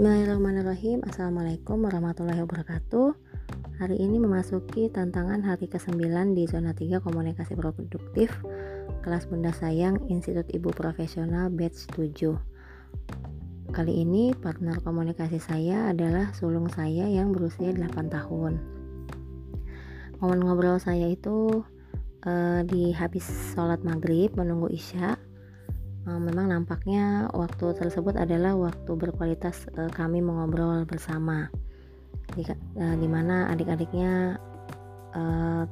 Bismillahirrahmanirrahim. 0.00 1.04
Assalamualaikum 1.04 1.84
warahmatullahi 1.84 2.40
wabarakatuh. 2.40 3.12
Hari 3.84 4.00
ini 4.00 4.16
memasuki 4.16 4.88
tantangan 4.88 5.44
hari 5.44 5.68
ke-9 5.68 6.00
di 6.32 6.48
zona 6.48 6.72
3 6.72 7.04
komunikasi 7.04 7.52
produktif 7.52 8.32
Kelas 9.04 9.28
Bunda 9.28 9.52
Sayang 9.52 10.08
Institut 10.08 10.48
Ibu 10.56 10.72
Profesional 10.72 11.52
Batch 11.52 11.84
7 11.92 12.16
Kali 13.76 13.92
ini 14.00 14.32
partner 14.32 14.80
komunikasi 14.80 15.36
saya 15.36 15.92
adalah 15.92 16.32
sulung 16.32 16.72
saya 16.72 17.04
yang 17.04 17.36
berusia 17.36 17.68
8 17.68 17.92
tahun. 18.08 18.56
Momen 20.16 20.40
ngobrol 20.48 20.80
saya 20.80 21.12
itu 21.12 21.60
uh, 22.24 22.64
di 22.64 22.96
habis 22.96 23.28
sholat 23.52 23.84
maghrib 23.84 24.32
menunggu 24.32 24.72
isya 24.72 25.19
memang 26.18 26.50
nampaknya 26.50 27.28
waktu 27.30 27.76
tersebut 27.76 28.16
adalah 28.16 28.56
waktu 28.56 28.90
berkualitas 28.96 29.68
uh, 29.76 29.92
kami 29.92 30.24
mengobrol 30.24 30.88
bersama. 30.88 31.52
Di, 32.32 32.42
uh, 32.46 32.96
di 32.98 33.08
mana 33.10 33.52
adik-adiknya 33.52 34.40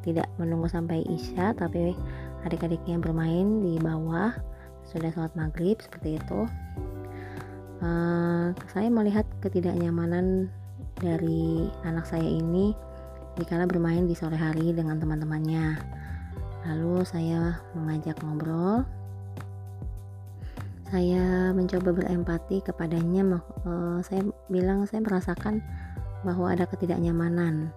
tidak 0.03 0.27
menunggu 0.35 0.67
sampai 0.67 1.07
isya 1.07 1.55
tapi 1.55 1.95
adik-adiknya 2.43 2.99
bermain 2.99 3.63
di 3.63 3.79
bawah. 3.79 4.35
Sudah 4.83 5.15
sholat 5.15 5.31
maghrib 5.39 5.79
seperti 5.79 6.19
itu. 6.19 6.41
Saya 8.75 8.91
melihat 8.91 9.23
ketidaknyamanan 9.39 10.51
dari 10.99 11.71
anak 11.87 12.11
saya 12.11 12.27
ini 12.27 12.75
dikala 13.39 13.71
bermain 13.71 14.11
di 14.11 14.19
sore 14.19 14.35
hari 14.35 14.75
dengan 14.75 14.99
teman-temannya. 14.99 15.79
Lalu 16.67 17.07
saya 17.07 17.63
mengajak 17.79 18.19
ngobrol 18.27 18.83
saya 20.89 21.53
mencoba 21.53 21.93
berempati 21.93 22.65
kepadanya 22.65 23.45
uh, 23.69 24.01
saya 24.01 24.25
bilang 24.49 24.89
saya 24.89 25.05
merasakan 25.05 25.61
bahwa 26.25 26.49
ada 26.49 26.65
ketidaknyamanan. 26.65 27.69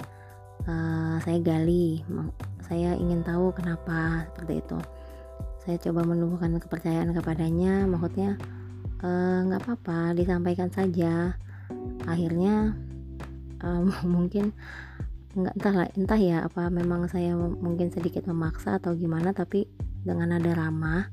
Uh, 0.61 1.17
saya 1.25 1.41
gali 1.41 2.05
saya 2.63 2.95
ingin 2.95 3.19
tahu 3.25 3.51
kenapa 3.51 4.23
seperti 4.31 4.63
itu. 4.63 4.79
Saya 5.61 5.75
coba 5.77 6.07
menumbuhkan 6.07 6.55
kepercayaan 6.57 7.13
kepadanya 7.13 7.85
maksudnya 7.85 8.33
eh, 9.05 9.37
nggak 9.45 9.61
uh, 9.61 9.65
apa-apa 9.67 10.17
disampaikan 10.17 10.73
saja. 10.73 11.37
Akhirnya 12.09 12.73
um, 13.61 13.93
mungkin 14.15 14.55
nggak 15.35 15.55
entah 15.59 15.75
lah 15.75 15.87
entah 15.95 16.19
ya 16.19 16.37
apa 16.43 16.67
memang 16.67 17.07
saya 17.07 17.35
mungkin 17.37 17.91
sedikit 17.91 18.27
memaksa 18.27 18.79
atau 18.79 18.91
gimana 18.95 19.31
tapi 19.31 19.63
dengan 20.03 20.35
nada 20.35 20.51
ramah 20.51 21.07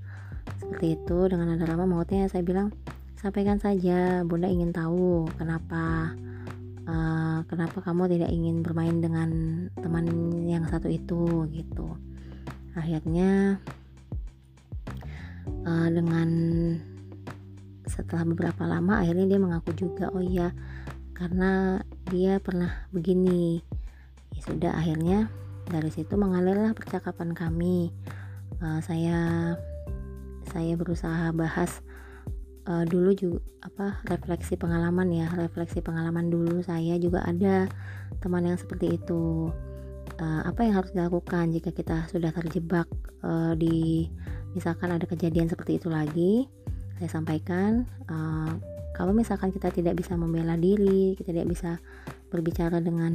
seperti 0.58 0.98
itu 0.98 1.18
dengan 1.30 1.54
nada 1.54 1.64
ramah 1.64 1.86
mautnya 1.86 2.26
saya 2.26 2.42
bilang 2.42 2.74
sampaikan 3.18 3.58
saja 3.58 4.22
bunda 4.22 4.46
ingin 4.46 4.70
tahu 4.70 5.26
kenapa 5.38 6.14
uh, 6.88 7.38
kenapa 7.46 7.78
kamu 7.84 8.18
tidak 8.18 8.30
ingin 8.32 8.64
bermain 8.64 8.98
dengan 8.98 9.30
teman 9.78 10.06
yang 10.48 10.64
satu 10.66 10.88
itu 10.88 11.46
gitu. 11.52 11.94
Akhirnya 12.74 13.60
uh, 15.66 15.88
dengan 15.92 16.28
setelah 17.88 18.24
beberapa 18.28 18.68
lama 18.68 19.00
akhirnya 19.00 19.26
dia 19.36 19.40
mengaku 19.40 19.72
juga 19.74 20.12
oh 20.12 20.22
iya 20.22 20.52
karena 21.12 21.82
dia 22.08 22.40
pernah 22.40 22.88
begini. 22.90 23.60
Ya 24.32 24.40
sudah 24.46 24.72
akhirnya 24.78 25.28
dari 25.68 25.90
situ 25.92 26.16
mengalirlah 26.16 26.72
percakapan 26.72 27.36
kami. 27.36 27.92
Uh, 28.58 28.80
saya 28.82 29.54
saya 30.50 30.74
berusaha 30.74 31.30
bahas 31.36 31.80
uh, 32.68 32.84
dulu 32.84 33.16
juga 33.16 33.40
apa 33.64 34.00
refleksi 34.06 34.54
pengalaman 34.54 35.08
ya 35.10 35.28
refleksi 35.34 35.80
pengalaman 35.80 36.28
dulu 36.28 36.60
saya 36.62 36.94
juga 37.00 37.24
ada 37.24 37.66
teman 38.20 38.44
yang 38.46 38.58
seperti 38.60 39.00
itu. 39.00 39.52
Uh, 40.18 40.42
apa 40.42 40.66
yang 40.66 40.74
harus 40.82 40.90
dilakukan 40.90 41.54
jika 41.54 41.70
kita 41.70 42.08
sudah 42.10 42.34
terjebak 42.34 42.90
uh, 43.22 43.54
di 43.54 44.08
misalkan 44.56 44.90
ada 44.90 45.06
kejadian 45.06 45.46
seperti 45.46 45.78
itu 45.78 45.88
lagi? 45.92 46.48
Saya 46.98 47.22
sampaikan 47.22 47.86
uh, 48.10 48.58
kalau 48.98 49.14
misalkan 49.14 49.54
kita 49.54 49.70
tidak 49.70 49.94
bisa 49.94 50.18
membela 50.18 50.58
diri 50.58 51.14
kita 51.14 51.30
tidak 51.30 51.48
bisa 51.54 51.70
berbicara 52.34 52.82
dengan 52.82 53.14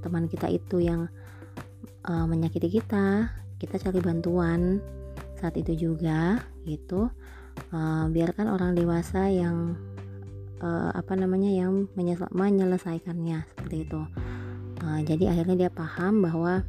teman 0.00 0.24
kita 0.30 0.48
itu 0.48 0.80
yang 0.80 1.12
uh, 2.08 2.24
menyakiti 2.24 2.80
kita 2.80 3.28
kita 3.58 3.76
cari 3.76 4.00
bantuan 4.00 4.80
saat 5.38 5.54
itu 5.56 5.88
juga 5.88 6.42
gitu. 6.66 7.08
Uh, 7.74 8.06
biarkan 8.14 8.50
orang 8.54 8.78
dewasa 8.78 9.26
yang 9.30 9.74
uh, 10.62 10.90
apa 10.94 11.14
namanya 11.18 11.50
yang 11.50 11.90
menyelesaikannya 12.34 13.46
seperti 13.54 13.86
itu. 13.86 14.00
Uh, 14.78 15.00
jadi 15.02 15.34
akhirnya 15.34 15.66
dia 15.66 15.70
paham 15.70 16.22
bahwa 16.22 16.62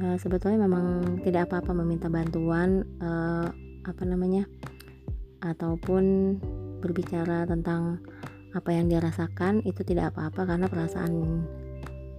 uh, 0.00 0.16
sebetulnya 0.16 0.64
memang 0.64 1.18
tidak 1.24 1.50
apa-apa 1.50 1.76
meminta 1.76 2.08
bantuan 2.08 2.88
uh, 3.04 3.48
apa 3.84 4.02
namanya 4.08 4.48
ataupun 5.44 6.36
berbicara 6.80 7.44
tentang 7.44 8.00
apa 8.56 8.70
yang 8.72 8.88
dia 8.88 9.02
rasakan 9.02 9.60
itu 9.66 9.84
tidak 9.84 10.14
apa-apa 10.14 10.46
karena 10.46 10.66
perasaan 10.70 11.44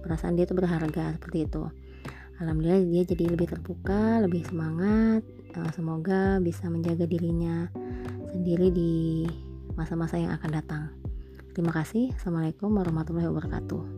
perasaan 0.04 0.38
dia 0.38 0.46
itu 0.46 0.54
berharga 0.54 1.18
seperti 1.18 1.48
itu 1.48 1.66
alhamdulillah 2.42 2.84
dia 2.88 3.02
jadi 3.08 3.24
lebih 3.32 3.48
terbuka 3.48 4.20
lebih 4.24 4.44
semangat 4.44 5.22
uh, 5.56 5.70
semoga 5.72 6.38
bisa 6.44 6.68
menjaga 6.68 7.08
dirinya 7.08 7.70
sendiri 8.32 8.68
di 8.72 8.94
masa-masa 9.76 10.16
yang 10.16 10.32
akan 10.32 10.50
datang. 10.56 10.84
Terima 11.52 11.72
kasih. 11.72 12.12
Assalamualaikum 12.16 12.68
warahmatullahi 12.68 13.28
wabarakatuh 13.32 13.95